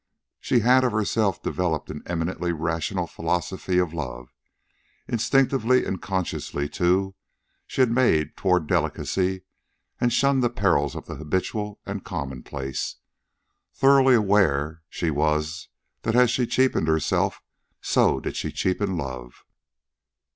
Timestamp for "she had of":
0.39-0.93